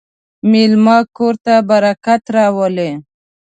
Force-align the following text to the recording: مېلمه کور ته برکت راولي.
مېلمه 0.51 0.97
کور 1.17 1.35
ته 1.45 1.53
برکت 1.69 2.21
راولي. 2.35 2.89